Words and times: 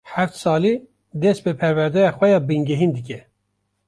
Heft 0.13 0.35
salî 0.43 0.73
dest 1.21 1.41
bi 1.45 1.53
perwedeya 1.61 2.09
xwe 2.17 2.27
ya 2.33 2.39
bingehîn 2.49 2.91
dike. 2.97 3.19